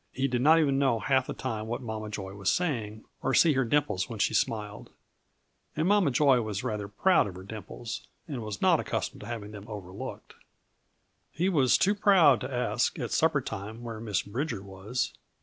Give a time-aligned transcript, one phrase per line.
[0.11, 3.53] He did not even know half the time what Mama Joy was saying, or see
[3.53, 4.89] her dimples when she smiled;
[5.75, 9.51] and Mama Joy was rather proud of her dimples and was not accustomed to having
[9.51, 10.33] them overlooked.
[11.31, 15.13] He was too proud to ask, at supper time, where Miss Bridger was.